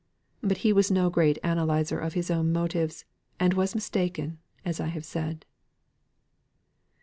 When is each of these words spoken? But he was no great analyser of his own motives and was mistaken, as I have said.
But 0.41 0.57
he 0.65 0.73
was 0.73 0.89
no 0.89 1.11
great 1.11 1.37
analyser 1.43 2.03
of 2.03 2.13
his 2.15 2.31
own 2.31 2.51
motives 2.51 3.05
and 3.39 3.53
was 3.53 3.75
mistaken, 3.75 4.39
as 4.65 4.79
I 4.79 4.87
have 4.87 5.05
said. 5.05 5.45